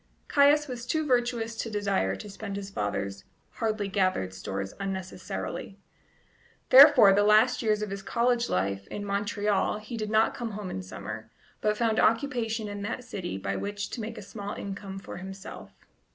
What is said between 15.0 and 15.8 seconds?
himself.